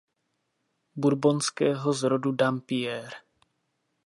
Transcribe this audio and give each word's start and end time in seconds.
Bourbonského 1.01 1.93
z 1.93 2.01
rodu 2.11 2.31
Dampierre. 2.31 3.17